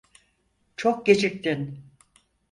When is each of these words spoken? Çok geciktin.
Çok 0.75 1.05
geciktin. 1.05 1.79